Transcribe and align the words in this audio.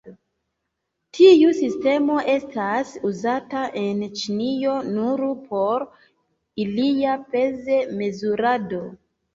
Tiu 1.17 1.51
sistemo 1.57 2.15
estas 2.37 2.95
uzata 3.11 3.67
en 3.83 4.03
Ĉinio 4.23 4.75
nur 4.97 5.25
por 5.47 5.89
ilia 6.67 7.19
pez-mezurado. 7.37 8.87